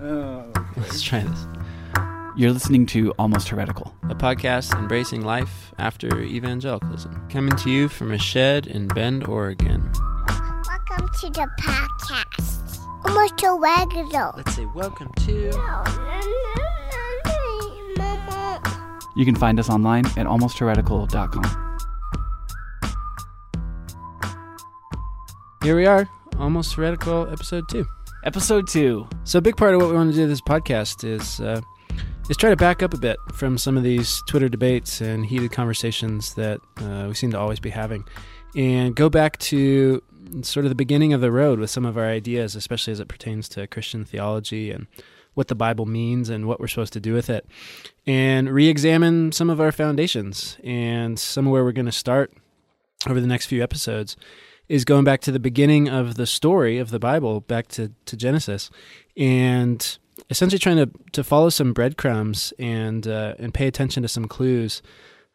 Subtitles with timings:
[0.00, 0.44] Oh,
[0.76, 1.46] Let's try this.
[2.36, 3.92] You're listening to Almost Heretical.
[4.04, 7.28] A podcast embracing life after evangelicalism.
[7.28, 9.90] Coming to you from a shed in Bend, Oregon.
[10.28, 12.78] Welcome to the podcast.
[13.06, 14.34] Almost Heretical.
[14.36, 15.50] Let's say welcome to.
[19.16, 21.64] You can find us online at almostheretical.com.
[25.64, 26.08] Here we are,
[26.38, 27.84] almost heretical episode two.
[28.24, 29.08] Episode 2.
[29.22, 31.60] So a big part of what we want to do this podcast is uh,
[32.28, 35.52] is try to back up a bit from some of these Twitter debates and heated
[35.52, 38.04] conversations that uh, we seem to always be having,
[38.56, 40.02] and go back to
[40.42, 43.08] sort of the beginning of the road with some of our ideas, especially as it
[43.08, 44.88] pertains to Christian theology and
[45.34, 47.46] what the Bible means and what we're supposed to do with it,
[48.04, 52.32] and re-examine some of our foundations and some of where we're going to start
[53.08, 54.16] over the next few episodes
[54.68, 58.16] is going back to the beginning of the story of the Bible, back to, to
[58.16, 58.70] Genesis,
[59.16, 59.98] and
[60.30, 64.82] essentially trying to, to follow some breadcrumbs and uh, and pay attention to some clues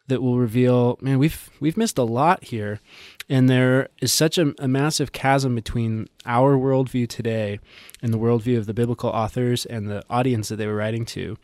[0.06, 2.80] that will reveal, man, we've we've missed a lot here,
[3.28, 7.58] and there is such a, a massive chasm between our worldview today
[8.02, 11.36] and the worldview of the biblical authors and the audience that they were writing to,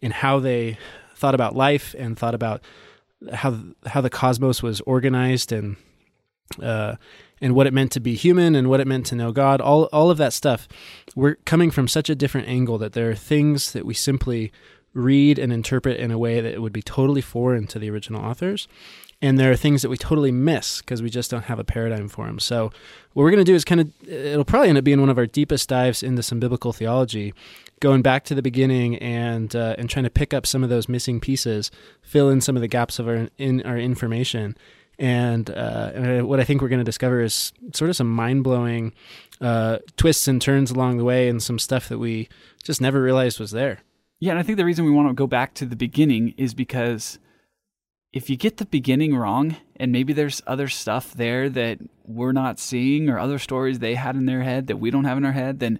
[0.00, 0.78] and how they
[1.14, 2.62] thought about life and thought about
[3.32, 5.76] how how the cosmos was organized and
[6.62, 6.94] uh,
[7.40, 9.84] and what it meant to be human and what it meant to know God, all
[9.92, 10.68] all of that stuff.
[11.14, 14.52] We're coming from such a different angle that there are things that we simply
[14.96, 18.66] read and interpret in a way that would be totally foreign to the original authors.
[19.22, 22.08] And there are things that we totally miss because we just don't have a paradigm
[22.08, 22.38] for them.
[22.38, 22.70] So,
[23.14, 25.16] what we're going to do is kind of, it'll probably end up being one of
[25.16, 27.32] our deepest dives into some biblical theology,
[27.80, 30.86] going back to the beginning and uh, and trying to pick up some of those
[30.86, 31.70] missing pieces,
[32.02, 34.54] fill in some of the gaps of our in our information,
[34.98, 38.44] and, uh, and what I think we're going to discover is sort of some mind
[38.44, 38.92] blowing
[39.40, 42.28] uh, twists and turns along the way, and some stuff that we
[42.62, 43.80] just never realized was there.
[44.18, 46.54] Yeah, and I think the reason we want to go back to the beginning is
[46.54, 47.18] because
[48.12, 52.58] if you get the beginning wrong, and maybe there's other stuff there that we're not
[52.58, 55.32] seeing, or other stories they had in their head that we don't have in our
[55.32, 55.78] head, then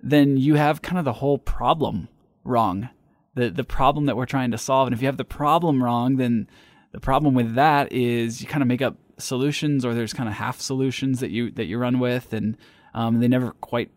[0.00, 2.08] then you have kind of the whole problem
[2.44, 2.88] wrong.
[3.34, 4.86] The the problem that we're trying to solve.
[4.86, 6.48] And if you have the problem wrong, then
[6.96, 10.34] the problem with that is you kind of make up solutions, or there's kind of
[10.34, 12.56] half solutions that you that you run with, and
[12.94, 13.90] um, they never quite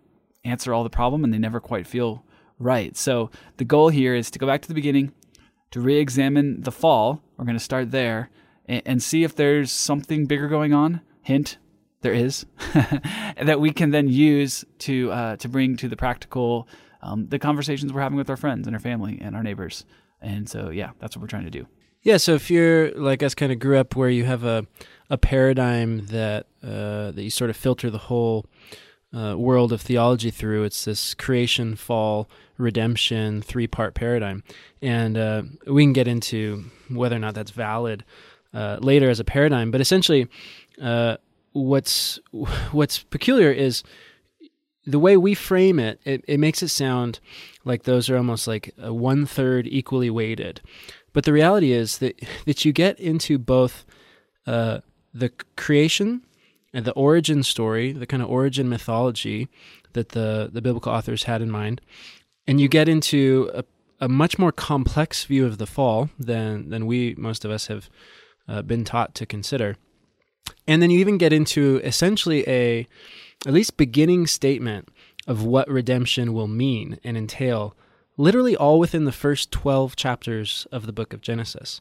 [0.44, 2.26] answer all the problem, and they never quite feel
[2.58, 2.98] right.
[2.98, 5.14] So the goal here is to go back to the beginning,
[5.72, 7.22] to re-examine the fall.
[7.38, 8.30] We're going to start there
[8.66, 11.00] and, and see if there's something bigger going on.
[11.22, 11.58] Hint:
[12.02, 12.48] there is
[13.42, 16.68] that we can then use to uh, to bring to the practical
[17.02, 19.86] um, the conversations we're having with our friends and our family and our neighbors.
[20.22, 21.66] And so, yeah, that's what we're trying to do.
[22.02, 24.66] Yeah, so if you're like us, kind of grew up where you have a
[25.10, 28.46] a paradigm that uh, that you sort of filter the whole
[29.14, 34.44] uh, world of theology through, it's this creation, fall, redemption three part paradigm,
[34.82, 38.06] and uh, we can get into whether or not that's valid
[38.54, 39.72] uh, later as a paradigm.
[39.72, 40.28] But essentially,
[40.82, 41.18] uh,
[41.54, 42.20] what's
[42.72, 43.84] what's peculiar is
[44.86, 47.20] the way we frame it, it, it makes it sound
[47.66, 50.62] like those are almost like one third equally weighted.
[51.14, 53.86] But the reality is that that you get into both
[54.46, 54.80] uh,
[55.14, 56.22] the creation
[56.74, 59.48] and the origin story, the kind of origin mythology
[59.94, 61.82] that the the biblical authors had in mind,
[62.48, 63.64] and you get into a,
[64.00, 67.90] a much more complex view of the fall than than we most of us have
[68.48, 69.76] uh, been taught to consider.
[70.68, 72.88] And then you even get into essentially a
[73.46, 74.90] at least beginning statement
[75.28, 77.76] of what redemption will mean and entail
[78.20, 81.80] literally all within the first 12 chapters of the book of Genesis.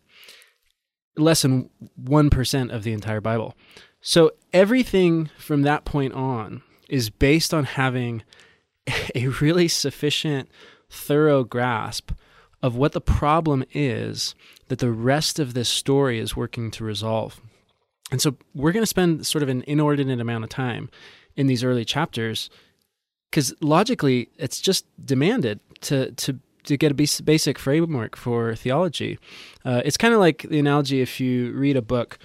[1.17, 1.69] Less than
[2.01, 3.57] 1% of the entire Bible.
[4.01, 8.23] So everything from that point on is based on having
[9.17, 10.49] a really sufficient,
[10.89, 12.13] thorough grasp
[12.63, 14.37] of what the problem is
[14.69, 17.41] that the rest of this story is working to resolve.
[18.13, 20.89] And so we're going to spend sort of an inordinate amount of time
[21.35, 22.49] in these early chapters
[23.31, 29.19] because logically it's just demanded to to to get a basic framework for theology.
[29.65, 32.19] Uh, it's kind of like the analogy if you read a book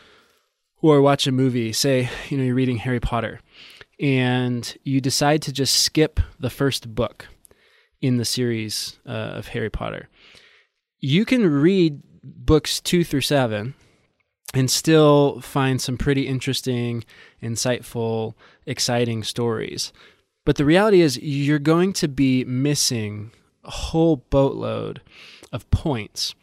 [0.82, 1.72] or watch a movie.
[1.74, 3.40] Say you know you're reading Harry Potter,
[4.00, 7.28] and you decide to just skip the first book
[8.02, 10.10] in the series uh, of Harry Potter.
[11.00, 13.76] You can read books two through seven
[14.54, 17.04] and still find some pretty interesting,
[17.42, 18.36] insightful,
[18.66, 19.92] exciting stories.
[20.46, 23.32] But the reality is, you're going to be missing
[23.64, 25.02] a whole boatload
[25.52, 26.36] of points.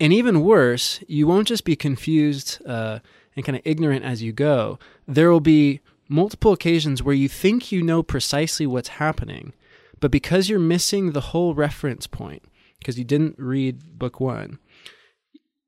[0.00, 2.98] And even worse, you won't just be confused uh,
[3.36, 4.78] and kind of ignorant as you go.
[5.06, 9.52] There will be multiple occasions where you think you know precisely what's happening,
[10.00, 12.42] But because you're missing the whole reference point,
[12.80, 14.58] because you didn't read book one,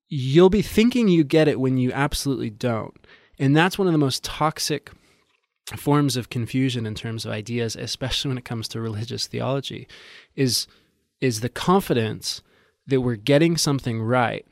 [0.08, 3.06] you'll be thinking you get it when you absolutely don't.
[3.38, 4.90] And that's one of the most toxic
[5.76, 9.88] forms of confusion in terms of ideas, especially when it comes to religious theology,
[10.36, 10.66] is
[11.20, 12.42] is the confidence
[12.86, 14.44] that we're getting something right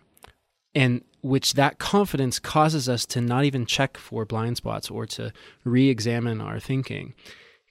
[0.75, 5.32] and which that confidence causes us to not even check for blind spots or to
[5.64, 7.14] re-examine our thinking.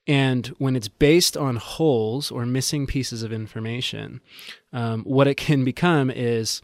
[0.07, 4.21] And when it's based on holes or missing pieces of information,
[4.71, 6.61] um, what it can become is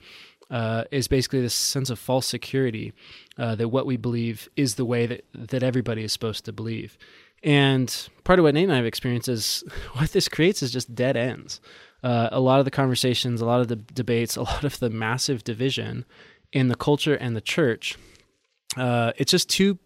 [0.50, 2.94] uh, is basically this sense of false security
[3.38, 6.98] uh, that what we believe is the way that, that everybody is supposed to believe.
[7.44, 9.64] And part of what Nate and I have experienced is
[9.94, 11.60] what this creates is just dead ends.
[12.04, 14.90] Uh, a lot of the conversations, a lot of the debates, a lot of the
[14.90, 16.06] massive division
[16.54, 17.98] in the culture and the church.
[18.76, 19.78] Uh, it's just two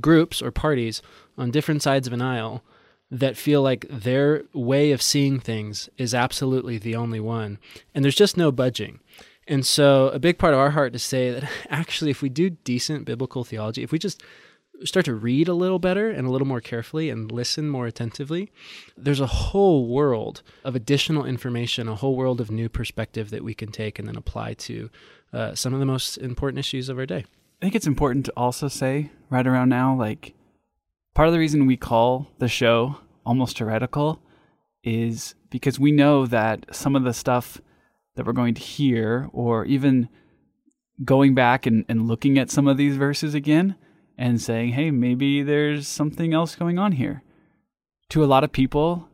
[0.00, 1.02] groups or parties
[1.36, 2.62] on different sides of an aisle
[3.10, 7.58] that feel like their way of seeing things is absolutely the only one.
[7.94, 9.00] And there's just no budging.
[9.46, 12.50] And so, a big part of our heart to say that actually, if we do
[12.50, 14.22] decent biblical theology, if we just
[14.84, 18.50] start to read a little better and a little more carefully and listen more attentively,
[18.96, 23.54] there's a whole world of additional information, a whole world of new perspective that we
[23.54, 24.90] can take and then apply to
[25.32, 27.24] uh, some of the most important issues of our day.
[27.60, 30.34] I think it's important to also say right around now, like,
[31.14, 34.20] part of the reason we call the show almost heretical
[34.82, 37.60] is because we know that some of the stuff
[38.14, 40.08] that we're going to hear, or even
[41.04, 43.76] going back and, and looking at some of these verses again
[44.18, 47.22] and saying, hey, maybe there's something else going on here.
[48.10, 49.08] To a lot of people,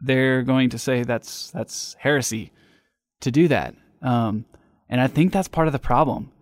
[0.00, 2.52] they're going to say that's that's heresy
[3.20, 3.74] to do that.
[4.00, 4.46] Um,
[4.88, 6.32] and I think that's part of the problem.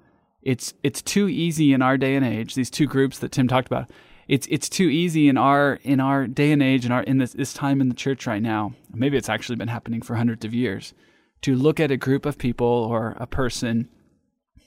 [0.43, 2.55] It's it's too easy in our day and age.
[2.55, 3.91] These two groups that Tim talked about.
[4.29, 7.33] It's it's too easy in our in our day and age in our in this,
[7.33, 8.75] this time in the church right now.
[8.95, 10.95] Maybe it's actually been happening for hundreds of years
[11.43, 13.89] to look at a group of people or a person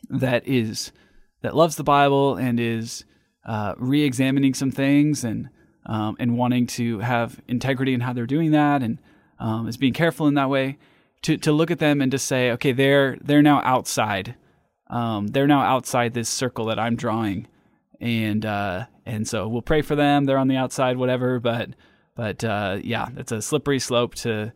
[0.10, 0.92] that is
[1.42, 3.06] that loves the Bible and is
[3.46, 5.50] uh, re-examining some things and
[5.86, 9.00] um, and wanting to have integrity in how they're doing that and
[9.40, 10.78] um, is being careful in that way
[11.24, 14.36] to to look at them and to say okay they're they're now outside
[14.92, 17.48] um, they're now outside this circle that I'm drawing.
[18.00, 20.26] And uh, and so we'll pray for them.
[20.26, 21.70] They're on the outside whatever but
[22.16, 24.52] but uh, yeah it's a slippery slope to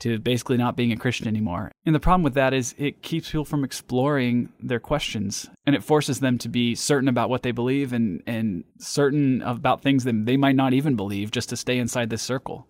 [0.00, 1.72] to basically not being a Christian anymore.
[1.84, 5.82] And the problem with that is it keeps people from exploring their questions and it
[5.82, 10.26] forces them to be certain about what they believe and, and certain about things that
[10.26, 12.66] they might not even believe just to stay inside this circle.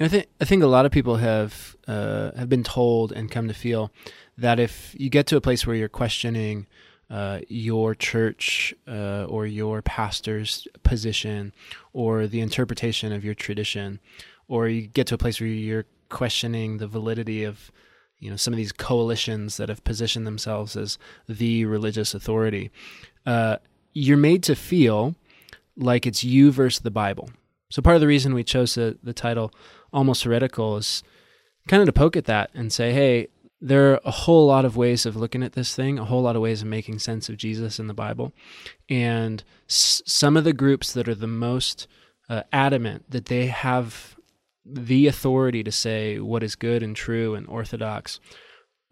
[0.00, 3.46] I think I think a lot of people have uh, have been told and come
[3.48, 3.92] to feel
[4.38, 6.66] that if you get to a place where you're questioning
[7.10, 11.52] uh, your church uh, or your pastor's position
[11.92, 14.00] or the interpretation of your tradition,
[14.48, 17.72] or you get to a place where you're questioning the validity of
[18.18, 20.98] you know some of these coalitions that have positioned themselves as
[21.28, 22.70] the religious authority
[23.26, 23.56] uh,
[23.92, 25.14] you're made to feel
[25.76, 27.30] like it's you versus the bible
[27.70, 29.50] so part of the reason we chose the, the title
[29.92, 31.02] almost heretical is
[31.66, 33.26] kind of to poke at that and say hey
[33.64, 36.34] there are a whole lot of ways of looking at this thing, a whole lot
[36.34, 38.32] of ways of making sense of Jesus in the Bible.
[38.88, 41.86] And s- some of the groups that are the most
[42.28, 44.16] uh, adamant that they have
[44.64, 48.20] the authority to say what is good and true and orthodox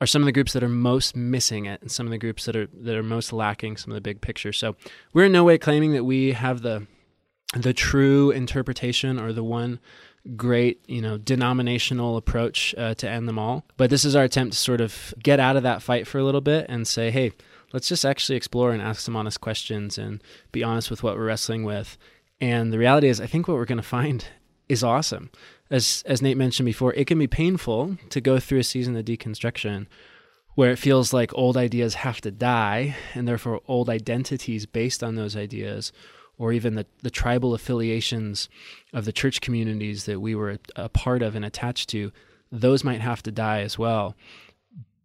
[0.01, 2.47] are some of the groups that are most missing it and some of the groups
[2.47, 4.53] that are that are most lacking some of the big picture.
[4.53, 4.77] So
[5.13, 6.87] we're in no way claiming that we have the
[7.55, 9.81] the true interpretation or the one
[10.37, 13.65] great you know denominational approach uh, to end them all.
[13.77, 16.25] But this is our attempt to sort of get out of that fight for a
[16.25, 17.33] little bit and say hey
[17.73, 21.27] let's just actually explore and ask some honest questions and be honest with what we're
[21.27, 21.99] wrestling with.
[22.41, 24.25] And the reality is i think what we're going to find
[24.69, 25.31] is awesome
[25.71, 29.05] as as Nate mentioned before, it can be painful to go through a season of
[29.05, 29.87] deconstruction
[30.55, 35.15] where it feels like old ideas have to die and therefore old identities based on
[35.15, 35.93] those ideas
[36.39, 38.49] or even the, the tribal affiliations
[38.93, 42.11] of the church communities that we were a, part of and attached to,
[42.51, 44.17] those might have to die as well.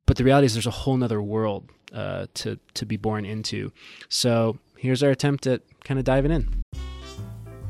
[0.05, 3.71] But the reality is there's a whole nother world uh, to, to be born into.
[4.07, 6.94] So here's our attempt at kind of diving in.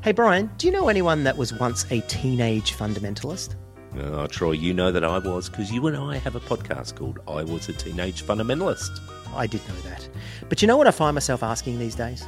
[0.05, 3.55] Hey, Brian, do you know anyone that was once a teenage fundamentalist?
[3.99, 7.17] Oh, Troy, you know that I was because you and I have a podcast called
[7.27, 8.99] I Was a Teenage Fundamentalist.
[9.33, 10.07] I did know that.
[10.47, 12.23] But you know what I find myself asking these days?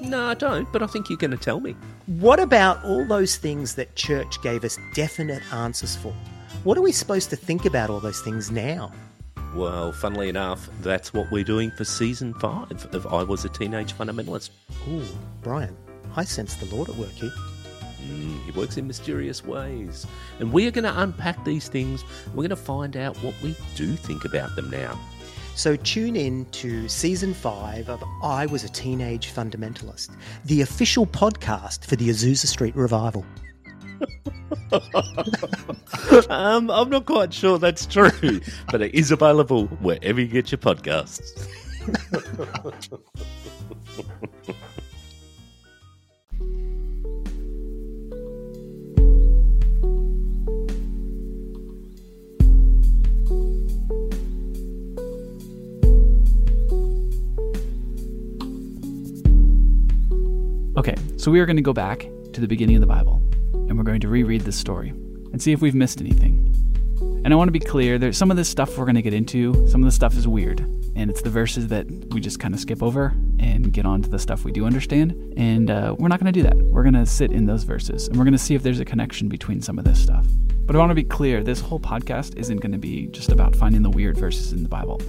[0.00, 1.76] No, I don't, but I think you're going to tell me.
[2.06, 6.14] What about all those things that church gave us definite answers for?
[6.64, 8.90] What are we supposed to think about all those things now?
[9.54, 13.92] Well, funnily enough, that's what we're doing for season five of I Was a Teenage
[13.92, 14.48] Fundamentalist.
[14.88, 15.04] Ooh,
[15.42, 15.76] Brian,
[16.16, 17.32] I sense the Lord at work here.
[18.02, 20.06] Mm, he works in mysterious ways.
[20.38, 22.04] And we are going to unpack these things.
[22.28, 24.98] We're going to find out what we do think about them now.
[25.54, 30.10] So tune in to season five of I Was a Teenage Fundamentalist,
[30.44, 33.26] the official podcast for the Azusa Street Revival.
[36.30, 40.58] um, I'm not quite sure that's true, but it is available wherever you get your
[40.58, 41.48] podcasts.
[60.78, 63.20] Okay, so we are going to go back to the beginning of the Bible
[63.52, 66.54] and we're going to reread this story and see if we've missed anything.
[67.00, 69.12] And I want to be clear, there's some of this stuff we're going to get
[69.12, 70.60] into, some of the stuff is weird,
[70.98, 74.10] and it's the verses that we just kind of skip over and get on to
[74.10, 75.12] the stuff we do understand.
[75.36, 76.56] And uh, we're not going to do that.
[76.56, 78.84] We're going to sit in those verses and we're going to see if there's a
[78.84, 80.26] connection between some of this stuff.
[80.66, 83.54] But I want to be clear this whole podcast isn't going to be just about
[83.54, 85.00] finding the weird verses in the Bible.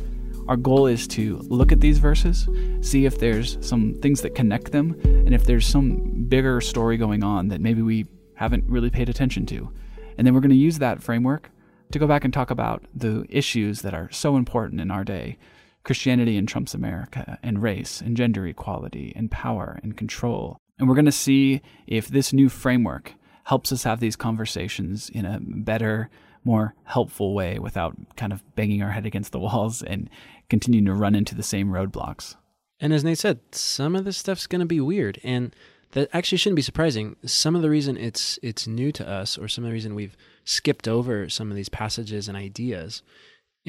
[0.47, 2.47] Our goal is to look at these verses,
[2.81, 7.23] see if there's some things that connect them, and if there's some bigger story going
[7.23, 8.05] on that maybe we
[8.35, 9.69] haven't really paid attention to.
[10.17, 11.49] And then we're going to use that framework
[11.91, 15.37] to go back and talk about the issues that are so important in our day
[15.83, 20.57] Christianity in Trump's America, and race, and gender equality, and power, and control.
[20.77, 23.13] And we're going to see if this new framework
[23.45, 26.09] helps us have these conversations in a better,
[26.43, 30.09] more helpful way without kind of banging our head against the walls and
[30.49, 32.35] continuing to run into the same roadblocks.
[32.79, 35.53] And as Nate said, some of this stuff's going to be weird, and
[35.91, 37.15] that actually shouldn't be surprising.
[37.25, 40.15] Some of the reason it's it's new to us, or some of the reason we've
[40.45, 43.01] skipped over some of these passages and ideas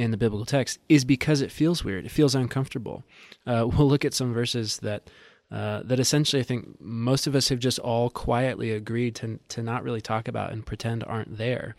[0.01, 2.05] in the biblical text, is because it feels weird.
[2.05, 3.05] It feels uncomfortable.
[3.47, 5.11] Uh, we'll look at some verses that
[5.51, 9.63] uh, that essentially I think most of us have just all quietly agreed to to
[9.63, 11.77] not really talk about and pretend aren't there.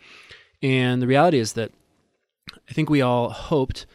[0.62, 1.72] And the reality is that
[2.68, 3.86] I think we all hoped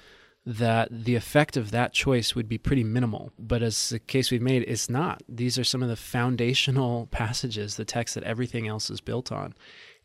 [0.48, 3.34] that the effect of that choice would be pretty minimal.
[3.38, 5.22] But as the case we've made, it's not.
[5.28, 9.54] These are some of the foundational passages, the text that everything else is built on.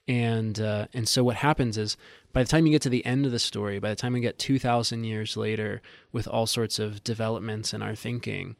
[0.08, 1.96] And uh, and so what happens is
[2.32, 4.20] by the time you get to the end of the story, by the time we
[4.20, 5.80] get two thousand years later,
[6.10, 8.56] with all sorts of developments in our thinking,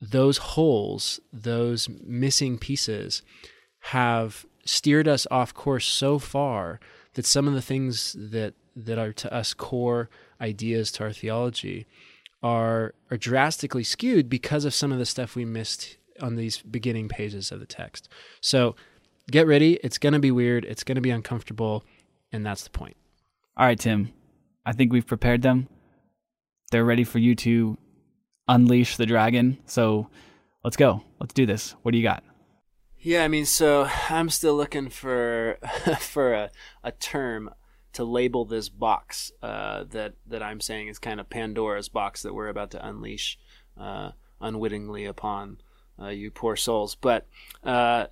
[0.00, 3.22] those holes, those missing pieces,
[3.80, 6.78] have steered us off course so far
[7.14, 10.08] that some of the things that that are to us core
[10.40, 11.86] ideas to our theology
[12.42, 17.08] are are drastically skewed because of some of the stuff we missed on these beginning
[17.08, 18.08] pages of the text.
[18.40, 18.76] So
[19.30, 21.84] get ready, it's going to be weird, it's going to be uncomfortable,
[22.32, 22.96] and that's the point.
[23.56, 24.12] All right, Tim.
[24.64, 25.68] I think we've prepared them.
[26.70, 27.78] They're ready for you to
[28.46, 29.58] unleash the dragon.
[29.66, 30.08] So
[30.62, 31.02] let's go.
[31.18, 31.74] Let's do this.
[31.82, 32.22] What do you got?
[32.98, 35.58] Yeah, I mean, so I'm still looking for
[36.00, 36.50] for a,
[36.84, 37.50] a term
[37.94, 42.34] to label this box uh, that that I'm saying is kind of Pandora's box that
[42.34, 43.38] we're about to unleash
[43.78, 44.10] uh,
[44.40, 45.58] unwittingly upon
[46.00, 46.94] uh, you poor souls.
[46.94, 47.26] But
[47.64, 48.06] uh,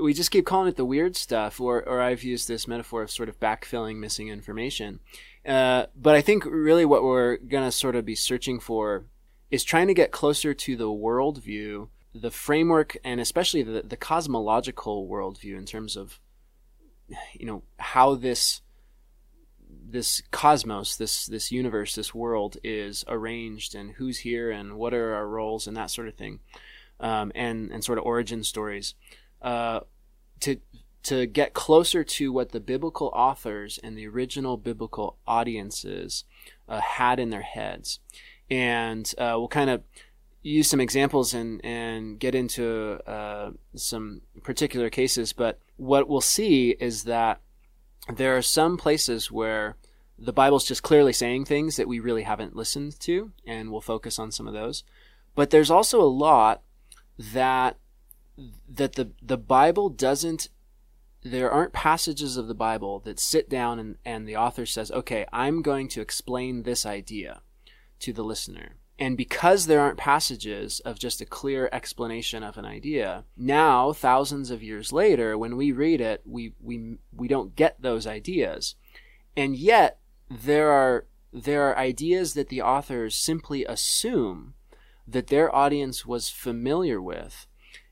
[0.00, 3.10] we just keep calling it the weird stuff, or or I've used this metaphor of
[3.10, 5.00] sort of backfilling missing information.
[5.46, 9.04] Uh, but I think really what we're gonna sort of be searching for
[9.50, 15.08] is trying to get closer to the worldview, the framework, and especially the the cosmological
[15.08, 16.20] worldview in terms of
[17.34, 18.62] you know how this
[19.92, 25.14] this cosmos, this this universe, this world is arranged, and who's here, and what are
[25.14, 26.40] our roles, and that sort of thing,
[27.02, 28.94] um, and and sort of origin stories,
[29.42, 29.80] uh,
[30.40, 30.56] to
[31.02, 36.24] to get closer to what the biblical authors and the original biblical audiences
[36.68, 37.98] uh, had in their heads,
[38.50, 39.82] and uh, we'll kind of
[40.42, 46.70] use some examples and and get into uh, some particular cases, but what we'll see
[46.80, 47.40] is that
[48.08, 49.76] there are some places where
[50.18, 54.18] the Bible's just clearly saying things that we really haven't listened to, and we'll focus
[54.18, 54.84] on some of those.
[55.34, 56.62] But there's also a lot
[57.18, 57.78] that
[58.68, 60.48] that the the Bible doesn't
[61.22, 65.24] there aren't passages of the Bible that sit down and, and the author says, okay,
[65.32, 67.42] I'm going to explain this idea
[68.00, 68.76] to the listener.
[68.98, 74.50] And because there aren't passages of just a clear explanation of an idea, now thousands
[74.50, 78.74] of years later, when we read it, we we we don't get those ideas.
[79.36, 79.98] And yet
[80.30, 84.54] there are there are ideas that the authors simply assume
[85.06, 87.46] that their audience was familiar with.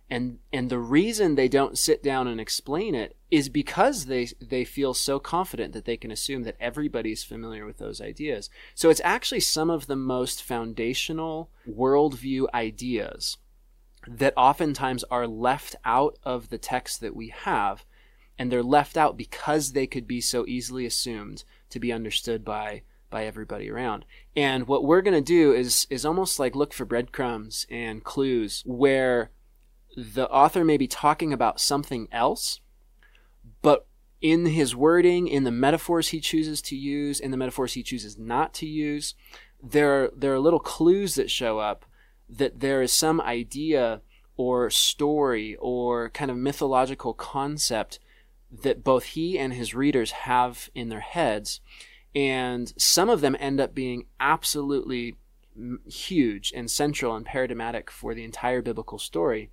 [0.09, 4.65] And and the reason they don't sit down and explain it is because they they
[4.65, 8.51] feel so confident that they can assume that everybody's familiar with those ideas.
[8.75, 13.37] So it's actually some of the most foundational worldview ideas
[14.09, 17.85] that oftentimes are left out of the text that we have,
[18.37, 22.83] and they're left out because they could be so easily assumed to be understood by
[23.11, 24.05] by everybody around.
[24.35, 28.63] And what we're going to do is is almost like look for breadcrumbs and clues
[28.65, 29.31] where
[29.97, 32.61] the author may be talking about something else,
[33.61, 33.87] but
[34.21, 38.19] in his wording, in the metaphors he chooses to use, in the metaphors he chooses
[38.19, 39.15] not to use,
[39.63, 41.85] there there are little clues that show up
[42.29, 44.01] that there is some idea
[44.37, 47.99] or story or kind of mythological concept
[48.51, 51.61] that both he and his readers have in their heads
[52.15, 55.17] and some of them end up being absolutely
[55.87, 59.51] huge and central and paradigmatic for the entire biblical story.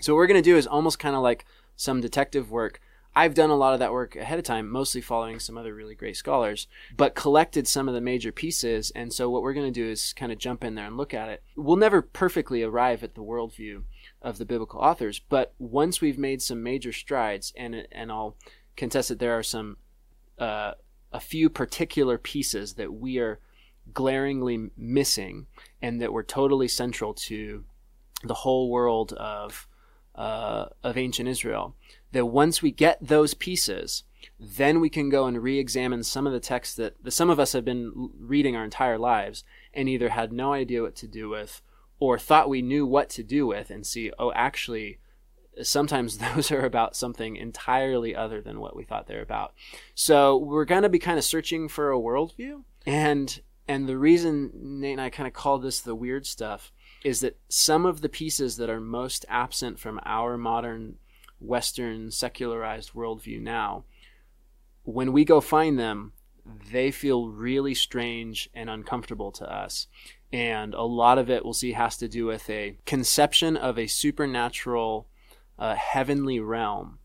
[0.00, 1.44] So what we're going to do is almost kind of like
[1.76, 2.80] some detective work.
[3.16, 5.94] I've done a lot of that work ahead of time, mostly following some other really
[5.94, 8.90] great scholars, but collected some of the major pieces.
[8.96, 11.14] And so what we're going to do is kind of jump in there and look
[11.14, 11.42] at it.
[11.54, 13.84] We'll never perfectly arrive at the worldview
[14.20, 18.36] of the biblical authors, but once we've made some major strides, and and I'll
[18.76, 19.76] contest that there are some
[20.38, 20.72] uh,
[21.14, 23.38] a few particular pieces that we are
[23.92, 25.46] glaringly missing
[25.80, 27.64] and that were totally central to
[28.24, 29.68] the whole world of
[30.16, 31.74] uh, of ancient Israel.
[32.12, 34.04] That once we get those pieces,
[34.38, 37.52] then we can go and re-examine some of the texts that, that some of us
[37.52, 41.62] have been reading our entire lives and either had no idea what to do with
[41.98, 44.98] or thought we knew what to do with and see, oh, actually,
[45.62, 49.54] sometimes those are about something entirely other than what we thought they're about.
[49.94, 52.62] So we're going to be kind of searching for a worldview.
[52.86, 56.72] And, and the reason Nate and I kind of call this the weird stuff
[57.04, 60.96] is that some of the pieces that are most absent from our modern
[61.40, 63.84] Western secularized worldview now,
[64.84, 66.12] when we go find them,
[66.72, 69.86] they feel really strange and uncomfortable to us.
[70.32, 73.86] And a lot of it we'll see has to do with a conception of a
[73.86, 75.06] supernatural
[75.58, 76.98] uh, heavenly realm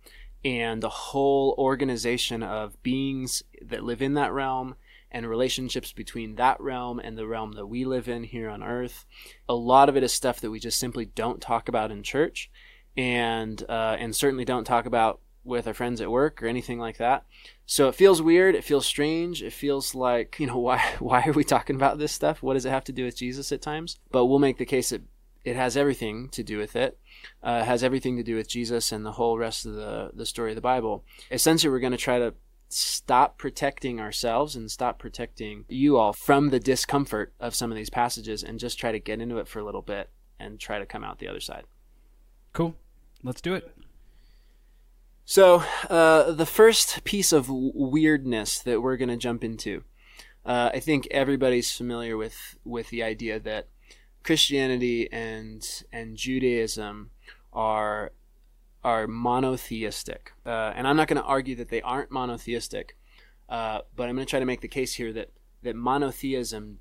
[0.43, 4.75] and the whole organization of beings that live in that realm
[5.11, 9.05] and relationships between that realm and the realm that we live in here on earth.
[9.47, 12.49] A lot of it is stuff that we just simply don't talk about in church
[12.95, 16.97] and uh, and certainly don't talk about with our friends at work or anything like
[16.97, 17.25] that.
[17.65, 21.33] So it feels weird, it feels strange, it feels like, you know, why why are
[21.33, 22.43] we talking about this stuff?
[22.43, 23.97] What does it have to do with Jesus at times?
[24.11, 25.01] But we'll make the case that
[25.43, 26.99] it has everything to do with it.
[27.41, 30.51] Uh, has everything to do with Jesus and the whole rest of the, the story
[30.51, 31.03] of the Bible.
[31.31, 32.33] Essentially, we're going to try to
[32.69, 37.89] stop protecting ourselves and stop protecting you all from the discomfort of some of these
[37.89, 40.85] passages and just try to get into it for a little bit and try to
[40.85, 41.63] come out the other side.
[42.53, 42.75] Cool.
[43.23, 43.75] Let's do it.
[45.25, 49.83] So, uh, the first piece of weirdness that we're going to jump into,
[50.45, 53.67] uh, I think everybody's familiar with, with the idea that
[54.29, 57.09] Christianity and and Judaism
[57.51, 58.11] are
[58.83, 62.95] are monotheistic, uh, and I'm not going to argue that they aren't monotheistic,
[63.49, 65.31] uh, but I'm going to try to make the case here that
[65.63, 66.77] that monotheism,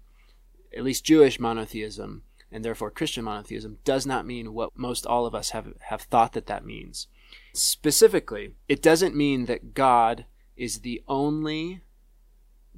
[0.77, 5.35] at least Jewish monotheism, and therefore Christian monotheism, does not mean what most all of
[5.35, 7.07] us have have thought that that means.
[7.55, 11.81] Specifically, it doesn't mean that God is the only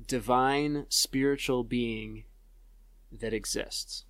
[0.07, 2.23] divine spiritual being
[3.11, 4.05] that exists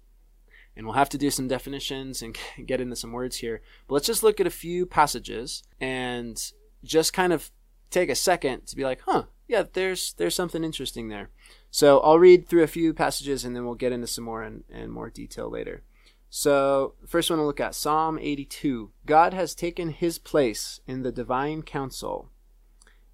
[0.81, 3.61] and we'll have to do some definitions and get into some words here.
[3.87, 6.43] But let's just look at a few passages and
[6.83, 7.51] just kind of
[7.91, 11.29] take a second to be like, huh, yeah, there's there's something interesting there.
[11.71, 14.65] So I'll read through a few passages and then we'll get into some more and,
[14.73, 15.83] and more detail later.
[16.31, 18.91] So first one to look at Psalm 82.
[19.05, 22.31] God has taken his place in the divine council.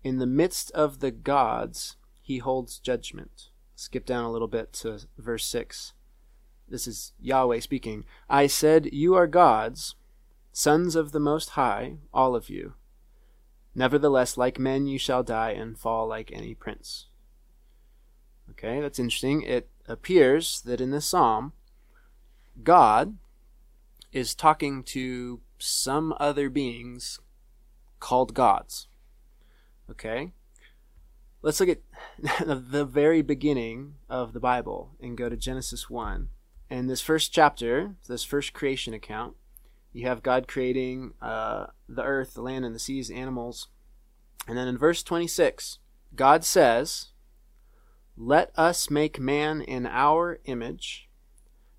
[0.05, 3.49] In the midst of the gods, he holds judgment.
[3.75, 5.95] Skip down a little bit to verse 6
[6.69, 9.95] this is Yahweh speaking, I said, You are gods,
[10.53, 12.75] sons of the Most High, all of you.
[13.75, 17.07] Nevertheless, like men you shall die and fall like any prince.
[18.51, 19.43] Okay, that's interesting.
[19.43, 21.53] It appears that in this psalm,
[22.63, 23.19] God
[24.13, 27.21] is talking to some other beings
[28.01, 28.89] called gods.
[29.91, 30.33] Okay?
[31.43, 31.81] Let's look at
[32.47, 36.29] the very beginning of the Bible and go to Genesis 1
[36.71, 39.35] in this first chapter, this first creation account,
[39.93, 43.69] you have God creating uh, the earth, the land, and the seas, animals.
[44.47, 45.79] And then in verse 26,
[46.15, 47.13] God says,
[48.17, 51.09] Let us make man in our image,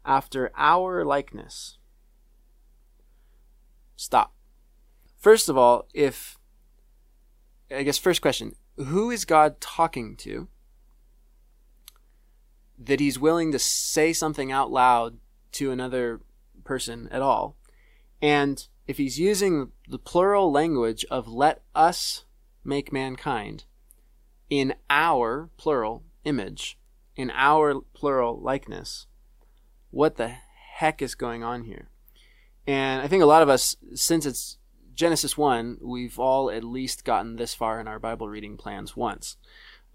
[0.06, 1.78] after our likeness.
[3.96, 4.34] Stop.
[5.20, 6.38] First of all, if,
[7.70, 10.48] I guess, first question, who is God talking to?
[12.78, 15.18] That he's willing to say something out loud
[15.54, 16.22] to another
[16.64, 17.56] person at all.
[18.22, 22.26] And if he's using the plural language of let us
[22.64, 23.66] make mankind
[24.50, 26.78] in our plural image,
[27.16, 29.08] in our plural likeness,
[29.90, 30.36] what the
[30.76, 31.90] heck is going on here?
[32.66, 34.58] And I think a lot of us, since it's
[34.94, 39.38] Genesis 1, we've all at least gotten this far in our Bible reading plans once.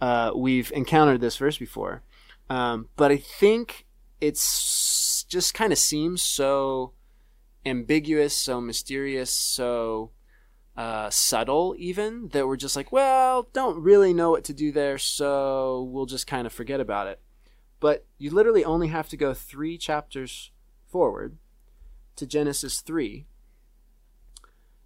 [0.01, 2.03] Uh, we've encountered this verse before.
[2.51, 3.87] Um, but I think
[4.21, 6.93] it's just kind of seems so
[7.65, 10.11] ambiguous, so mysterious, so
[10.77, 14.99] uh, subtle, even that we're just like, well, don't really know what to do there,
[14.99, 17.21] so we'll just kind of forget about it.
[17.81, 20.51] But you literally only have to go three chapters
[20.87, 21.37] forward
[22.17, 23.27] to Genesis 3.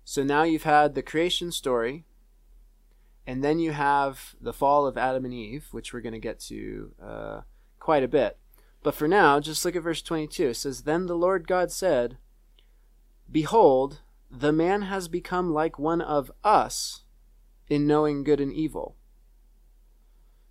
[0.04, 2.04] So now you've had the creation story,
[3.26, 6.38] and then you have the fall of Adam and Eve, which we're going to get
[6.40, 7.40] to uh,
[7.80, 8.38] quite a bit.
[8.82, 10.48] But for now, just look at verse 22.
[10.50, 12.18] It says, Then the Lord God said,
[13.30, 17.02] Behold, the man has become like one of us
[17.68, 18.96] in knowing good and evil.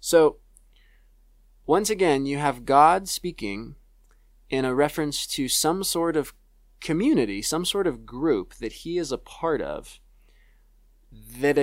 [0.02, 0.38] So,
[1.66, 3.76] once again, you have God speaking
[4.50, 6.34] in a reference to some sort of
[6.82, 10.00] community, some sort of group that he is a part of
[11.40, 11.58] that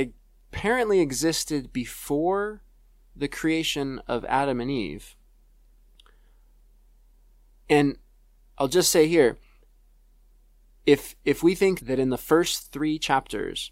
[0.53, 2.63] apparently existed before
[3.17, 5.17] the creation of Adam and Eve.
[7.71, 7.97] And
[8.59, 9.39] I'll just say here
[10.85, 13.71] if if we think that in the first 3 chapters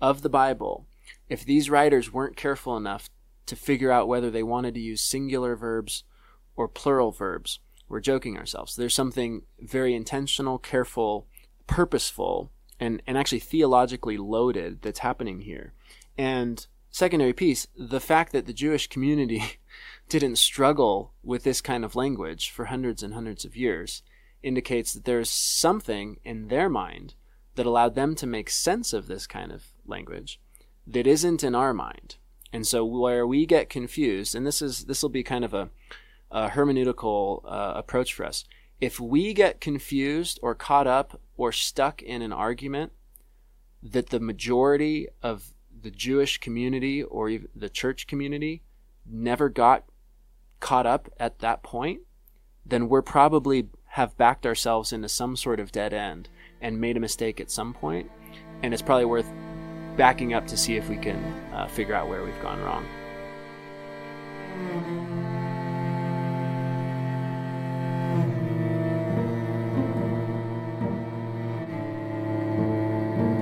[0.00, 0.86] of the Bible
[1.28, 3.10] if these writers weren't careful enough
[3.46, 6.04] to figure out whether they wanted to use singular verbs
[6.54, 8.76] or plural verbs we're joking ourselves.
[8.76, 11.26] There's something very intentional, careful,
[11.66, 15.74] purposeful, and, and actually theologically loaded that's happening here.
[16.20, 19.42] And secondary piece, the fact that the Jewish community
[20.10, 24.02] didn't struggle with this kind of language for hundreds and hundreds of years
[24.42, 27.14] indicates that there's something in their mind
[27.54, 30.38] that allowed them to make sense of this kind of language
[30.86, 32.16] that isn't in our mind.
[32.52, 35.70] And so where we get confused, and this is this will be kind of a
[36.30, 38.44] uh, hermeneutical uh, approach for us.
[38.78, 42.92] If we get confused or caught up or stuck in an argument
[43.82, 48.62] that the majority of the Jewish community or the church community
[49.06, 49.84] never got
[50.60, 52.00] caught up at that point,
[52.64, 56.28] then we're probably have backed ourselves into some sort of dead end
[56.60, 58.08] and made a mistake at some point.
[58.08, 59.26] point, and it's probably worth
[59.96, 61.16] backing up to see if we can
[61.52, 62.86] uh, figure out where we've gone wrong.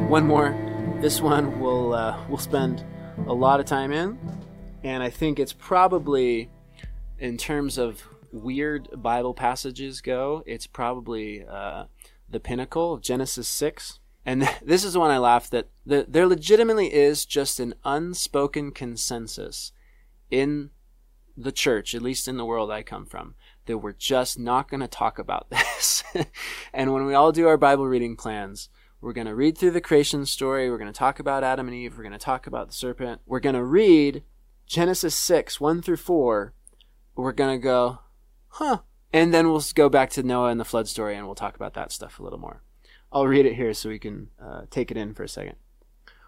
[0.09, 0.68] one more.
[1.01, 2.85] This one we'll uh, we'll spend
[3.29, 4.19] a lot of time in,
[4.83, 6.51] and I think it's probably,
[7.21, 11.85] in terms of weird Bible passages go, it's probably uh,
[12.29, 14.01] the pinnacle of Genesis six.
[14.27, 18.73] And this is the one I laugh that the, there legitimately is just an unspoken
[18.73, 19.71] consensus
[20.33, 20.71] in
[21.37, 24.81] the church, at least in the world I come from, that we're just not going
[24.81, 26.03] to talk about this.
[26.73, 28.69] and when we all do our Bible reading plans,
[29.01, 30.71] we're going to read through the creation story.
[30.71, 31.97] We're going to talk about Adam and Eve.
[31.97, 33.21] We're going to talk about the serpent.
[33.27, 34.25] We're going to read
[34.67, 36.55] Genesis 6, 1 through 4.
[37.15, 38.01] We're going to go,
[38.49, 38.79] huh.
[39.13, 41.75] And then we'll go back to Noah and the flood story and we'll talk about
[41.75, 42.63] that stuff a little more.
[43.11, 45.57] I'll read it here so we can uh, take it in for a second.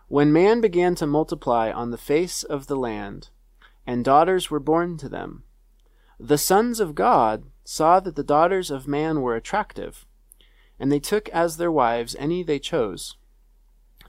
[0.09, 3.29] When man began to multiply on the face of the land,
[3.87, 5.45] and daughters were born to them,
[6.19, 10.07] the sons of God saw that the daughters of man were attractive
[10.81, 13.17] and they took as their wives any they chose.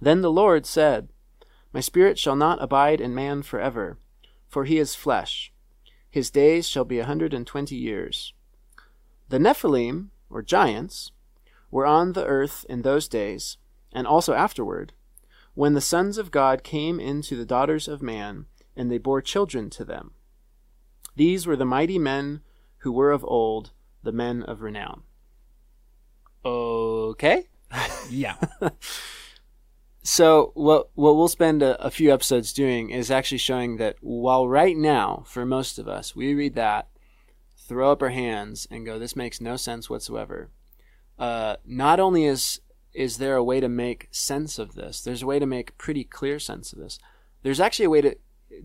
[0.01, 1.10] Then the Lord said,
[1.73, 3.99] My spirit shall not abide in man for ever,
[4.47, 5.51] for he is flesh.
[6.10, 8.34] His days shall be a hundred and twenty years.
[9.29, 11.12] The Nephilim, or giants,
[11.69, 13.57] were on the earth in those days,
[13.93, 14.93] and also afterward,
[15.53, 19.69] when the sons of God came into the daughters of man, and they bore children
[19.71, 20.12] to them.
[21.15, 22.41] These were the mighty men
[22.79, 25.03] who were of old, the men of renown.
[26.43, 27.47] Okay.
[28.10, 28.36] Yeah.
[30.04, 34.47] so what what we'll spend a, a, few episodes doing is actually showing that while
[34.47, 36.89] right now for most of us we read that,
[37.58, 40.49] throw up our hands and go, this makes no sense whatsoever.
[41.17, 42.60] Uh, not only is
[42.93, 46.04] is there a way to make sense of this, there's a way to make pretty
[46.04, 46.99] clear sense of this.
[47.43, 48.15] There's actually a way to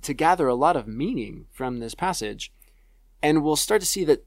[0.03, 2.53] to gather a lot of meaning from this passage,
[3.23, 4.25] and we'll start to see that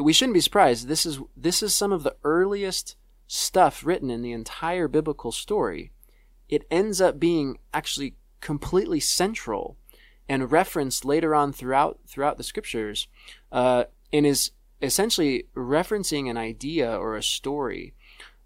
[0.00, 0.88] we shouldn't be surprised.
[0.88, 5.92] This is this is some of the earliest stuff written in the entire biblical story.
[6.48, 9.76] It ends up being actually completely central
[10.28, 13.08] and referenced later on throughout throughout the scriptures,
[13.52, 17.94] uh, and is essentially referencing an idea or a story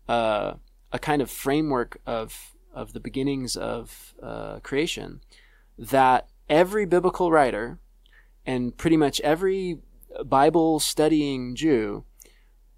[0.08, 0.54] uh,
[0.92, 5.20] a kind of framework of of the beginnings of uh, creation
[5.78, 7.78] that every biblical writer
[8.46, 9.78] and pretty much every
[10.24, 12.04] Bible studying Jew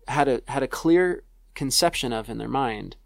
[0.09, 2.97] had a had a clear conception of in their mind.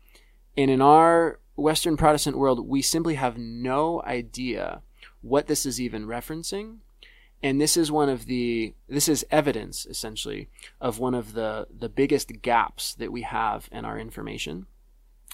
[0.57, 4.83] And in our Western Protestant world, we simply have no idea
[5.21, 6.79] what this is even referencing.
[7.43, 10.49] And this is one of the this is evidence essentially
[10.81, 14.67] of one of the the biggest gaps that we have in our information,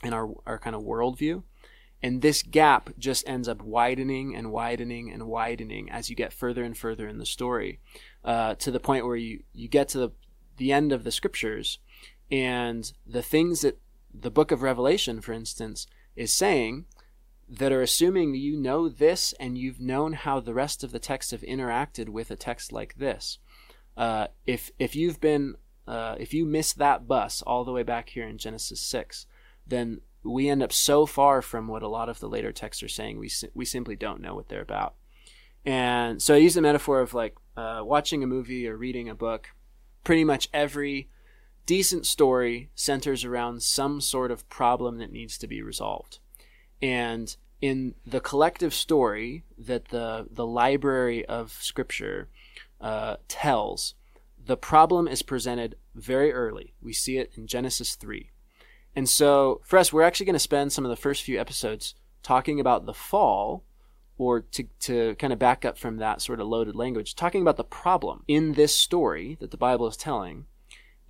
[0.02, 1.42] in our our kind of worldview.
[2.05, 6.62] And this gap just ends up widening and widening and widening as you get further
[6.62, 7.81] and further in the story,
[8.23, 10.11] uh, to the point where you, you get to the,
[10.59, 11.79] the end of the scriptures,
[12.31, 13.79] and the things that
[14.12, 16.85] the book of Revelation, for instance, is saying
[17.49, 21.33] that are assuming you know this and you've known how the rest of the texts
[21.33, 23.38] have interacted with a text like this.
[23.97, 25.55] Uh, if if you've been
[25.88, 29.27] uh, if you miss that bus all the way back here in Genesis six,
[29.67, 32.89] then we end up so far from what a lot of the later texts are
[32.89, 33.19] saying.
[33.19, 34.95] We we simply don't know what they're about.
[35.65, 39.15] And so I use the metaphor of like uh, watching a movie or reading a
[39.15, 39.49] book.
[40.03, 41.09] Pretty much every
[41.67, 46.19] decent story centers around some sort of problem that needs to be resolved.
[46.83, 52.29] And in the collective story that the the library of Scripture
[52.81, 53.95] uh, tells,
[54.45, 56.75] the problem is presented very early.
[56.83, 58.31] We see it in Genesis three.
[58.96, 61.94] And so, for us, we're actually going to spend some of the first few episodes
[62.22, 63.64] talking about the fall,
[64.16, 67.57] or to, to kind of back up from that sort of loaded language, talking about
[67.57, 70.46] the problem in this story that the Bible is telling.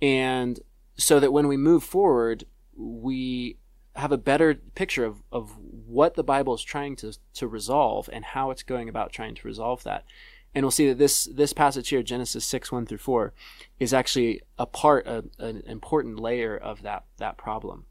[0.01, 0.59] And
[0.97, 2.45] so that when we move forward,
[2.75, 3.57] we
[3.95, 8.25] have a better picture of, of what the Bible is trying to, to resolve and
[8.25, 10.03] how it's going about trying to resolve that
[10.55, 13.33] and we'll see that this this passage here, Genesis six one through four,
[13.77, 17.85] is actually a part of an important layer of that that problem.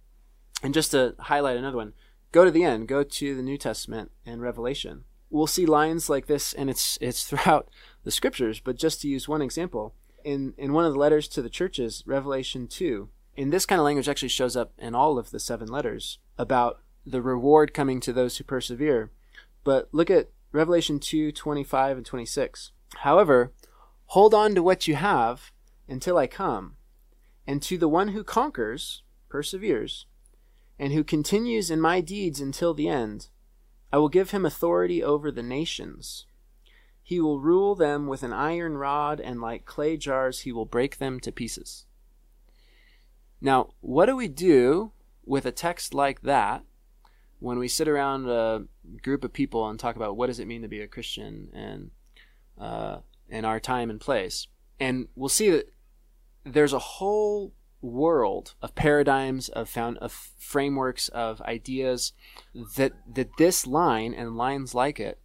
[0.63, 1.93] And just to highlight another one,
[2.33, 5.05] go to the end, go to the New Testament and Revelation.
[5.29, 7.69] We'll see lines like this, and it's it's throughout
[8.03, 8.61] the scriptures.
[8.61, 12.03] But just to use one example, in in one of the letters to the churches,
[12.07, 15.69] Revelation two, in this kind of language actually shows up in all of the seven
[15.69, 19.11] letters about the reward coming to those who persevere.
[19.65, 22.71] But look at Revelation 2 25 and 26.
[22.99, 23.53] However,
[24.07, 25.51] hold on to what you have
[25.89, 26.77] until I come.
[27.45, 30.07] And to the one who conquers, perseveres,
[30.79, 33.31] and who continues in my deeds until the end,
[33.93, 36.27] I will give him authority over the nations.
[37.03, 40.99] He will rule them with an iron rod, and like clay jars, he will break
[40.99, 41.85] them to pieces.
[43.41, 44.93] Now, what do we do
[45.25, 46.63] with a text like that
[47.45, 48.65] when we sit around a
[49.03, 51.91] group of people and talk about what does it mean to be a Christian and
[52.59, 54.49] uh, in our time and place,
[54.81, 55.71] and we'll see that
[56.45, 57.53] there's a whole
[57.83, 62.15] world of paradigms of found of frameworks of ideas
[62.77, 65.21] that that this line and lines like it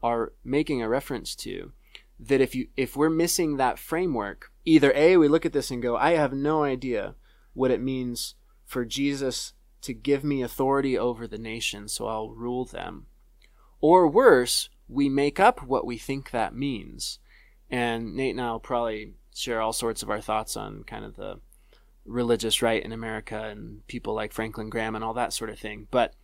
[0.00, 1.72] are making a reference to
[2.20, 5.82] that if you if we're missing that framework either a we look at this and
[5.82, 7.16] go i have no idea
[7.52, 9.54] what it means for jesus
[9.84, 13.06] to give me authority over the nation, so I'll rule them.
[13.80, 17.18] Or worse, we make up what we think that means.
[17.70, 21.16] And Nate and I will probably share all sorts of our thoughts on kind of
[21.16, 21.40] the
[22.04, 25.88] religious right in America and people like Franklin Graham and all that sort of thing.
[25.90, 26.14] But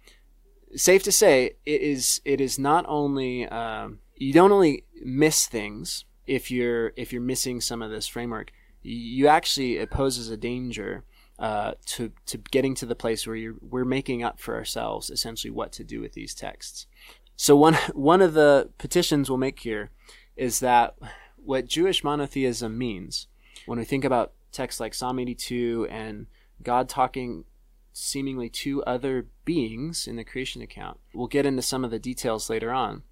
[0.77, 6.05] safe to say, it is it is not only um, you don't only miss things
[6.27, 8.53] if you're if you're missing some of this framework.
[8.83, 11.05] You actually it poses a danger
[11.41, 15.51] uh, to to getting to the place where you're, we're making up for ourselves essentially
[15.51, 16.87] what to do with these texts.
[17.35, 19.91] So one one of the petitions we'll make here
[20.37, 20.97] is that
[21.37, 23.27] what Jewish monotheism means
[23.67, 26.27] when we think about texts like Psalm 82 and
[26.63, 27.45] God talking
[27.93, 30.99] seemingly to other beings in the creation account.
[31.15, 33.03] We'll get into some of the details later on.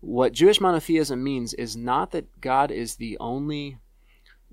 [0.00, 3.78] What Jewish monotheism means is not that God is the only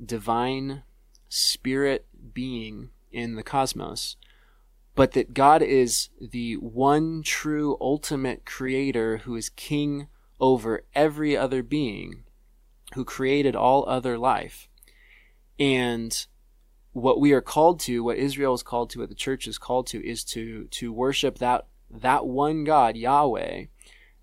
[0.04, 0.84] divine
[1.30, 4.17] spirit being in the cosmos,
[4.95, 10.08] but that God is the one true ultimate creator who is king
[10.39, 12.23] over every other being,
[12.93, 14.67] who created all other life.
[15.60, 16.26] And
[16.91, 19.88] what we are called to, what Israel is called to, what the church is called
[19.88, 23.65] to, is to to worship that that one God, Yahweh,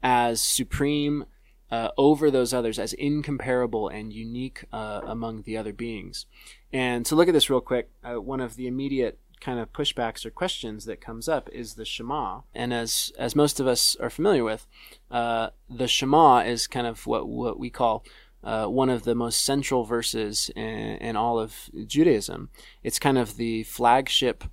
[0.02, 1.24] as supreme
[1.70, 6.26] uh, over those others, as incomparable and unique uh, among the other beings.
[6.72, 10.26] And to look at this real quick, uh, one of the immediate kind of pushbacks
[10.26, 12.40] or questions that comes up is the Shema.
[12.54, 14.66] And as as most of us are familiar with,
[15.10, 18.04] uh, the Shema is kind of what what we call
[18.42, 22.48] uh, one of the most central verses in, in, all of Judaism.
[22.82, 24.44] It's kind of the flagship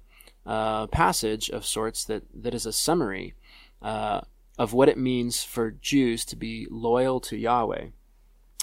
[0.46, 3.34] uh, passage of sorts that, that is a summary
[3.82, 4.22] uh,
[4.58, 7.88] of what it means for Jews to be loyal to Yahweh.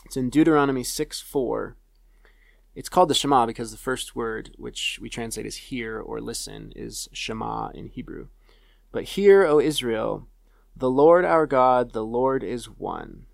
[0.04, 1.76] It's in Deuteronomy 6 4.
[2.74, 6.72] It's called the Shema because the first word, which we translate as hear or listen,
[6.74, 8.26] is Shema in Hebrew.
[8.90, 10.26] But hear, O Israel,
[10.76, 13.26] the Lord our God, the Lord is one.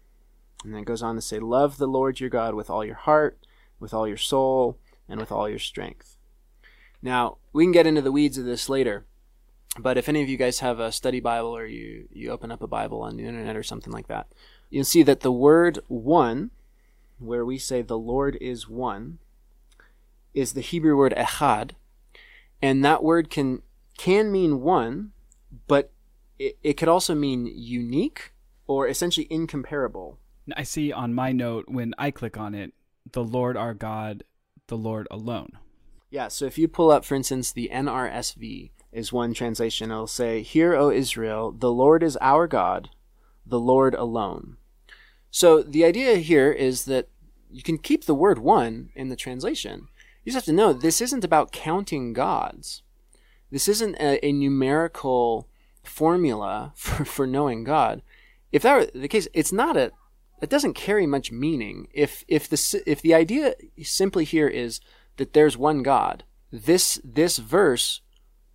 [0.63, 2.95] And then it goes on to say, Love the Lord your God with all your
[2.95, 3.47] heart,
[3.79, 6.19] with all your soul, and with all your strength.
[7.03, 9.07] Now, we can get into the weeds of this later,
[9.79, 12.63] but if any of you guys have a study Bible or you, you open up
[12.63, 14.27] a Bible on the internet or something like that,
[14.69, 16.51] you'll see that the word one,
[17.19, 19.19] where we say the Lord is one,
[20.35, 21.73] is the Hebrew word echad,
[22.63, 23.63] and that word can
[23.97, 25.13] can mean one,
[25.67, 25.93] but
[26.39, 28.33] it, it could also mean unique
[28.67, 30.19] or essentially incomparable.
[30.57, 32.73] I see on my note when I click on it,
[33.13, 34.25] the Lord our God,
[34.69, 35.59] the Lord alone.
[36.09, 40.43] Yeah, so if you pull up, for instance, the NRSV is one translation, it'll say,
[40.43, 42.91] Hear, O Israel, the Lord is our God,
[43.47, 44.57] the Lord alone.
[45.31, 47.09] So the idea here is that
[47.51, 49.89] you can keep the word one in the translation.
[50.25, 52.83] You just have to know this isn't about counting gods.
[53.51, 55.49] This isn't a, a numerical
[55.83, 58.03] formula for, for knowing God.
[58.53, 59.93] If that were the case, it's not a
[60.43, 61.89] it doesn't carry much meaning.
[61.93, 64.81] If if the if the idea simply here is
[65.19, 68.01] that there's one God, this this verse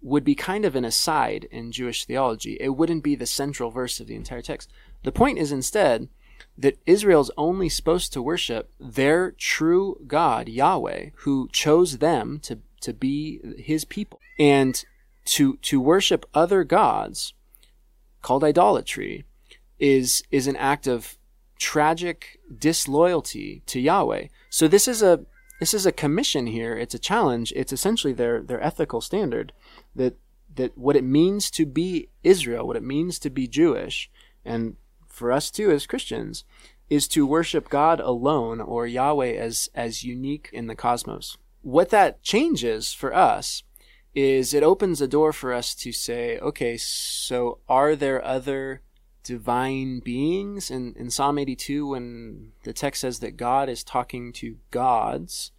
[0.06, 2.58] would be kind of an aside in Jewish theology.
[2.60, 4.72] It wouldn't be the central verse of the entire text.
[5.02, 6.10] The point is instead
[6.56, 12.94] that Israel's only supposed to worship their true God, Yahweh, who chose them to, to
[12.94, 14.20] be his people.
[14.38, 14.86] And
[15.26, 17.34] to, to worship other gods,
[18.22, 19.26] called idolatry,
[19.80, 21.18] is, is an act of
[21.58, 24.28] tragic disloyalty to Yahweh.
[24.52, 25.26] So this is a,
[25.60, 26.78] this is a commission here.
[26.78, 27.54] It's a challenge.
[27.56, 29.52] It's essentially their, their ethical standard
[29.96, 30.16] that,
[30.56, 34.10] that what it means to be Israel, what it means to be Jewish,
[34.44, 34.76] and
[35.08, 36.44] for us too as Christians
[36.90, 41.38] is to worship God alone or Yahweh as as unique in the cosmos.
[41.62, 43.64] What that changes for us
[44.14, 48.82] is it opens a door for us to say, okay, so are there other
[49.24, 54.58] divine beings in, in Psalm 82 when the text says that God is talking to
[54.72, 55.52] gods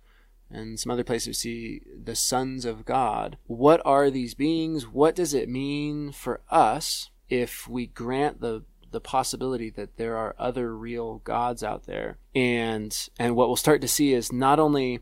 [0.51, 3.37] and some other places we see the sons of God.
[3.47, 4.85] What are these beings?
[4.87, 8.65] What does it mean for us if we grant the
[8.97, 12.19] the possibility that there are other real gods out there.
[12.35, 15.01] And and what we'll start to see is not only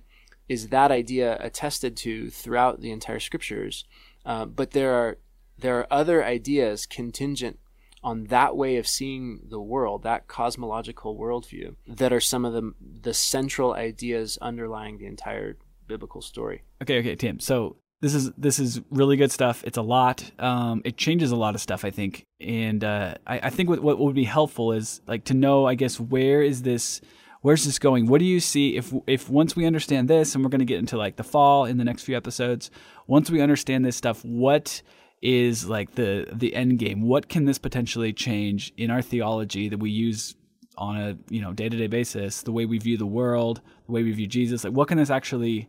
[0.49, 3.85] is that idea attested to throughout the entire scriptures,
[4.27, 5.19] uh, but there are
[5.59, 7.59] there are other ideas contingent
[8.05, 12.75] on that way of seeing the world, that cosmological worldview, that are some of the
[12.81, 15.57] the central ideas underlying the entire
[15.89, 16.63] biblical story.
[16.83, 17.41] Okay, okay, Tim.
[17.41, 19.65] So this is this is really good stuff.
[19.67, 20.31] It's a lot.
[20.39, 22.25] Um, it changes a lot of stuff, I think.
[22.41, 25.75] And uh, I, I, think what, what would be helpful is like to know, I
[25.75, 27.01] guess, where is this,
[27.41, 28.07] where's this going?
[28.07, 30.81] What do you see if if once we understand this, and we're going to get
[30.81, 32.71] into like the fall in the next few episodes.
[33.07, 34.83] Once we understand this stuff, what
[35.25, 37.03] is like the the end game?
[37.03, 40.37] What can this potentially change in our theology that we use
[40.77, 42.43] on a you know day to day basis?
[42.43, 44.63] The way we view the world, the way we view Jesus.
[44.63, 45.69] Like, what can this actually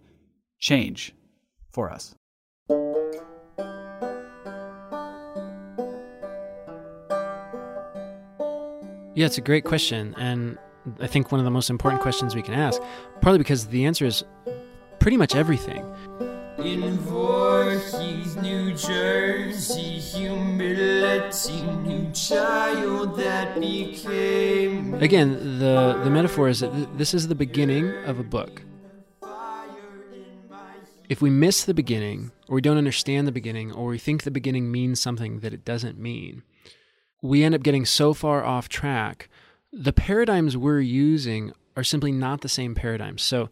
[0.59, 1.15] change
[1.71, 2.13] for us?
[9.15, 10.13] Yeah, it's a great question.
[10.17, 10.57] And
[10.99, 12.81] I think one of the most important questions we can ask,
[13.21, 14.25] partly because the answer is
[14.99, 15.85] pretty much everything.
[16.65, 24.95] In Voorhees, New Jersey, humility, new child that became.
[24.95, 28.63] Again, the, the metaphor is that th- this is the beginning of a book.
[31.07, 34.31] If we miss the beginning, or we don't understand the beginning, or we think the
[34.31, 36.41] beginning means something that it doesn't mean,
[37.21, 39.29] we end up getting so far off track.
[39.71, 43.21] The paradigms we're using are simply not the same paradigms.
[43.21, 43.49] So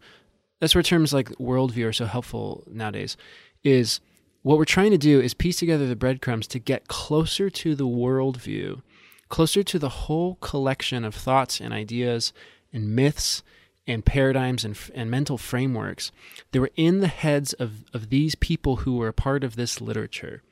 [0.64, 3.18] that's where terms like worldview are so helpful nowadays.
[3.62, 4.00] Is
[4.40, 7.86] what we're trying to do is piece together the breadcrumbs to get closer to the
[7.86, 8.80] worldview,
[9.28, 12.32] closer to the whole collection of thoughts and ideas
[12.72, 13.42] and myths
[13.86, 16.10] and paradigms and, and mental frameworks
[16.52, 19.82] that were in the heads of, of these people who were a part of this
[19.82, 20.42] literature.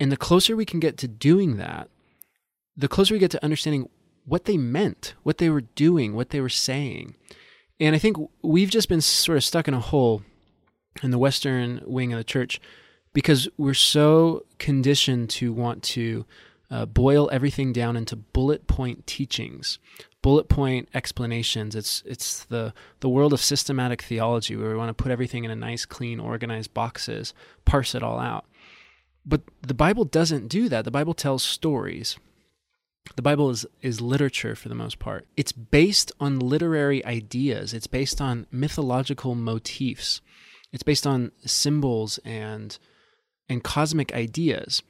[0.00, 1.88] And the closer we can get to doing that,
[2.76, 3.88] the closer we get to understanding
[4.24, 7.14] what they meant, what they were doing, what they were saying.
[7.80, 10.22] And I think we've just been sort of stuck in a hole
[11.02, 12.60] in the Western wing of the church
[13.12, 16.24] because we're so conditioned to want to
[16.70, 19.78] uh, boil everything down into bullet point teachings,
[20.22, 21.74] bullet point explanations.
[21.74, 25.50] It's it's the the world of systematic theology where we want to put everything in
[25.50, 28.44] a nice, clean, organized boxes, parse it all out.
[29.26, 30.84] But the Bible doesn't do that.
[30.84, 32.18] The Bible tells stories.
[33.16, 35.26] The Bible is, is literature for the most part.
[35.36, 40.20] It's based on literary ideas, it's based on mythological motifs,
[40.72, 42.76] it's based on symbols and,
[43.48, 44.82] and cosmic ideas.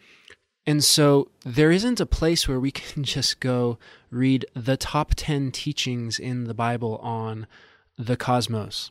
[0.66, 3.78] And so there isn't a place where we can just go
[4.10, 7.46] read the top 10 teachings in the Bible on
[7.98, 8.90] the cosmos.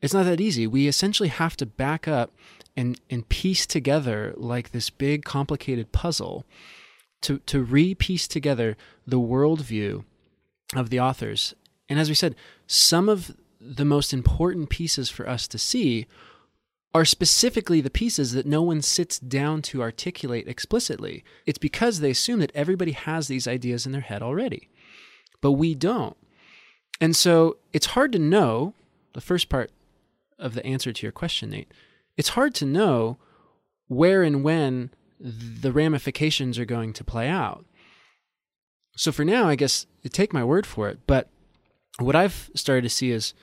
[0.00, 0.66] It's not that easy.
[0.66, 2.32] We essentially have to back up
[2.76, 6.44] and, and piece together like this big complicated puzzle
[7.22, 10.04] to, to re-piece together the worldview
[10.74, 11.54] of the authors.
[11.88, 16.06] And as we said, some of the most important pieces for us to see
[16.94, 21.22] are specifically the pieces that no one sits down to articulate explicitly.
[21.44, 24.68] It's because they assume that everybody has these ideas in their head already,
[25.40, 26.16] but we don't.
[27.00, 28.74] And so it's hard to know
[29.12, 29.70] the first part
[30.38, 31.72] of the answer to your question, Nate.
[32.16, 33.18] It's hard to know
[33.88, 34.90] where and when
[35.20, 37.64] the ramifications are going to play out.
[38.96, 41.00] So for now, I guess take my word for it.
[41.06, 41.28] But
[41.98, 43.34] what I've started to see is,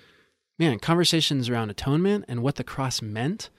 [0.58, 3.50] man, conversations around atonement and what the cross meant,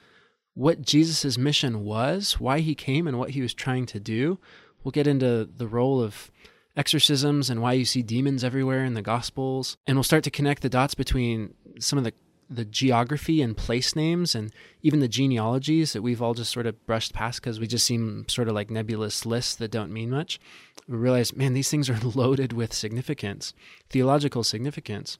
[0.55, 4.39] what Jesus' mission was, why he came, and what he was trying to do.
[4.83, 6.31] We'll get into the role of
[6.77, 9.77] exorcisms and why you see demons everywhere in the Gospels.
[9.87, 12.13] And we'll start to connect the dots between some of the
[12.49, 16.87] the geography and place names and even the genealogies that we've all just sort of
[16.87, 20.41] brushed past because we just seem sort of like nebulous lists that don't mean much.
[20.87, 23.53] We realize, man, these things are loaded with significance,
[23.91, 25.19] theological significance.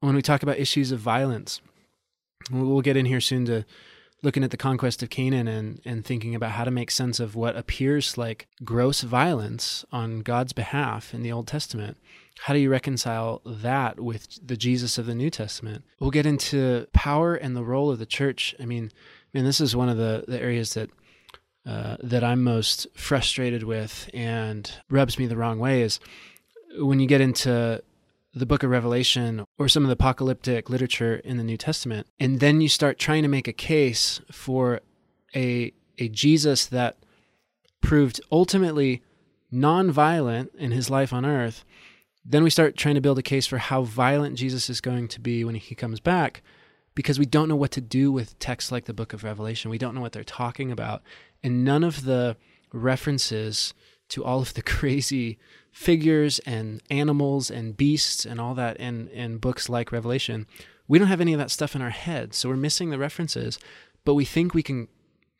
[0.00, 1.60] When we talk about issues of violence,
[2.50, 3.64] we'll get in here soon to
[4.22, 7.36] looking at the conquest of Canaan and, and thinking about how to make sense of
[7.36, 11.96] what appears like gross violence on God's behalf in the Old Testament.
[12.40, 15.84] How do you reconcile that with the Jesus of the New Testament?
[16.00, 18.54] We'll get into power and the role of the church.
[18.60, 18.90] I mean,
[19.34, 20.90] man, this is one of the, the areas that
[21.66, 26.00] uh, that I'm most frustrated with and rubs me the wrong way is
[26.78, 27.82] when you get into
[28.32, 32.40] the book of Revelation or some of the apocalyptic literature in the New Testament, and
[32.40, 34.80] then you start trying to make a case for
[35.34, 36.96] a a Jesus that
[37.80, 39.02] proved ultimately
[39.50, 41.64] non-violent in his life on earth,
[42.30, 45.20] then we start trying to build a case for how violent Jesus is going to
[45.20, 46.42] be when he comes back
[46.94, 49.70] because we don't know what to do with texts like the book of Revelation.
[49.70, 51.02] We don't know what they're talking about.
[51.42, 52.36] And none of the
[52.70, 53.72] references
[54.10, 55.38] to all of the crazy
[55.72, 60.46] figures and animals and beasts and all that in, in books like Revelation,
[60.86, 62.34] we don't have any of that stuff in our head.
[62.34, 63.58] So we're missing the references,
[64.04, 64.88] but we think we can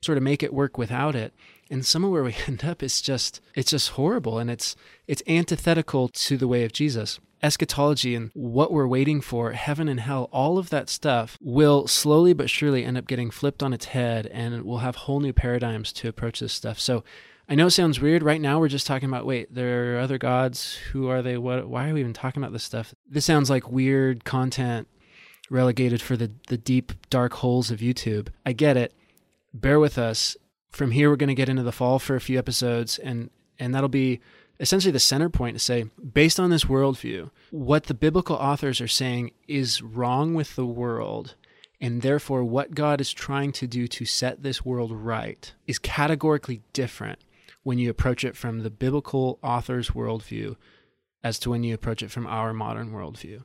[0.02, 1.32] sort of make it work without it.
[1.70, 4.76] And some of where we end up is just it's just horrible and it's
[5.06, 7.20] it's antithetical to the way of Jesus.
[7.40, 12.32] Eschatology and what we're waiting for, heaven and hell, all of that stuff will slowly
[12.32, 15.92] but surely end up getting flipped on its head and we'll have whole new paradigms
[15.92, 16.80] to approach this stuff.
[16.80, 17.04] So
[17.48, 18.22] I know it sounds weird.
[18.22, 20.76] Right now, we're just talking about wait, there are other gods.
[20.92, 21.38] Who are they?
[21.38, 21.66] What?
[21.68, 22.92] Why are we even talking about this stuff?
[23.08, 24.86] This sounds like weird content
[25.50, 28.28] relegated for the the deep dark holes of YouTube.
[28.44, 28.92] I get it.
[29.52, 30.36] Bear with us.
[30.70, 33.74] From here, we're going to get into the fall for a few episodes, and and
[33.74, 34.20] that'll be
[34.60, 38.88] essentially the center point to say, based on this worldview, what the biblical authors are
[38.88, 41.34] saying is wrong with the world
[41.80, 46.62] and therefore what God is trying to do to set this world right is categorically
[46.72, 47.20] different
[47.62, 50.56] when you approach it from the biblical author's worldview
[51.22, 53.42] as to when you approach it from our modern worldview.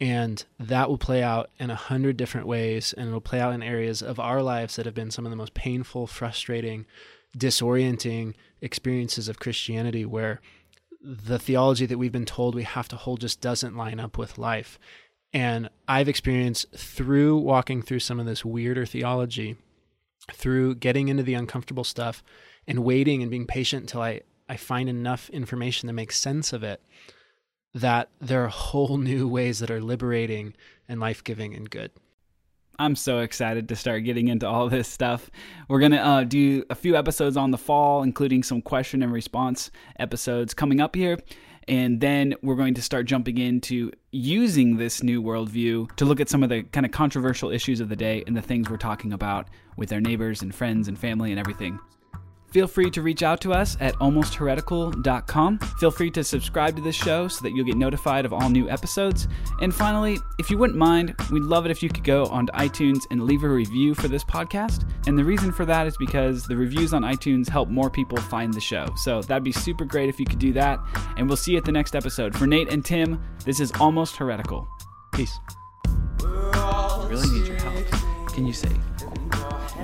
[0.00, 3.62] And that will play out in a hundred different ways, and it'll play out in
[3.62, 6.86] areas of our lives that have been some of the most painful, frustrating,
[7.36, 10.40] disorienting experiences of Christianity, where
[11.02, 14.38] the theology that we've been told we have to hold just doesn't line up with
[14.38, 14.78] life.
[15.32, 19.56] And I've experienced through walking through some of this weirder theology,
[20.32, 22.22] through getting into the uncomfortable stuff,
[22.68, 26.62] and waiting and being patient until I, I find enough information to make sense of
[26.62, 26.80] it
[27.74, 30.54] that there are whole new ways that are liberating
[30.88, 31.90] and life giving and good.
[32.80, 35.30] I'm so excited to start getting into all this stuff.
[35.68, 39.12] We're going to uh, do a few episodes on the fall, including some question and
[39.12, 41.18] response episodes coming up here.
[41.66, 46.28] And then we're going to start jumping into using this new worldview to look at
[46.28, 49.12] some of the kind of controversial issues of the day and the things we're talking
[49.12, 51.78] about with our neighbors and friends and family and everything.
[52.50, 55.58] Feel free to reach out to us at almostheretical.com.
[55.58, 58.70] Feel free to subscribe to this show so that you'll get notified of all new
[58.70, 59.28] episodes.
[59.60, 63.02] And finally, if you wouldn't mind, we'd love it if you could go onto iTunes
[63.10, 64.88] and leave a review for this podcast.
[65.06, 68.52] And the reason for that is because the reviews on iTunes help more people find
[68.52, 68.86] the show.
[68.96, 70.80] So that'd be super great if you could do that.
[71.16, 72.34] And we'll see you at the next episode.
[72.34, 74.66] For Nate and Tim, this is Almost Heretical.
[75.12, 75.38] Peace.
[76.20, 78.32] I really need your help.
[78.32, 78.70] Can you say,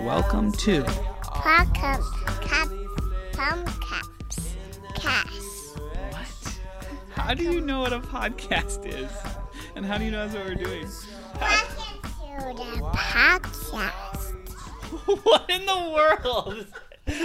[0.04, 2.40] Welcome to podcast.
[2.40, 2.68] Cap,
[3.80, 4.54] caps.
[4.94, 5.78] Cast.
[5.78, 6.58] What?
[7.10, 9.10] How do you know what a podcast is?
[9.74, 10.86] And how do you know that's what we're doing?
[11.40, 14.32] Welcome to the podcast.
[15.24, 15.92] what in the
[16.24, 16.66] world?